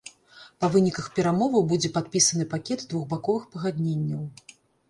[0.63, 4.29] Па выніках перамоваў будзе падпісаны пакет двухбаковых пагадненняў.